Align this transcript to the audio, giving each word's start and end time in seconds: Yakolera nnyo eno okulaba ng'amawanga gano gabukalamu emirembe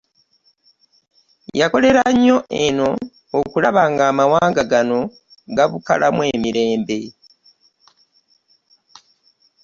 Yakolera 1.59 2.01
nnyo 2.13 2.37
eno 2.63 2.89
okulaba 3.39 3.81
ng'amawanga 3.91 4.61
gano 4.71 4.99
gabukalamu 5.55 6.21
emirembe 6.35 6.99